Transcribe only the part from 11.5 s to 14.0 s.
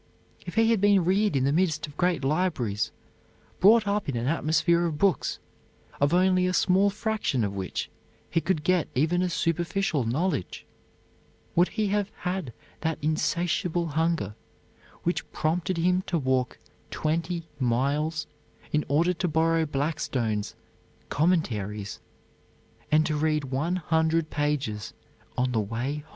would he have had that insatiable